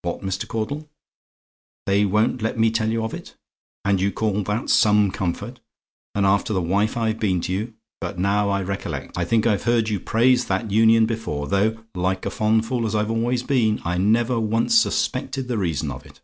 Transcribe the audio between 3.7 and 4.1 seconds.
"And you